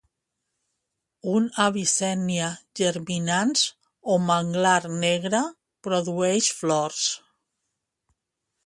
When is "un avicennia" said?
1.33-2.47